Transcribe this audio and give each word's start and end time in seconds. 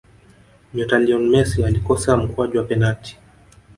nyota 0.73 0.99
lionel 0.99 1.29
messi 1.29 1.63
alikosa 1.63 2.17
mkwaju 2.17 2.57
wa 2.59 2.65
penati 2.65 3.17